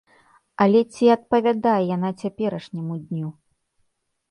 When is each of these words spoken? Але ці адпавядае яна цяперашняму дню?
Але 0.63 0.79
ці 0.95 1.05
адпавядае 1.15 1.77
яна 1.95 2.09
цяперашняму 2.23 2.93
дню? 3.05 3.29